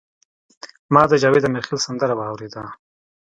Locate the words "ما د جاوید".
0.93-1.43